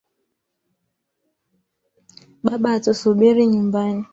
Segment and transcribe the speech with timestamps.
[2.45, 4.03] Baba atusubiri nyumbani.